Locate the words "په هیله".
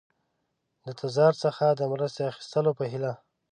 2.79-3.13